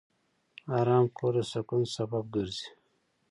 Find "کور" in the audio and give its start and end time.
1.17-1.33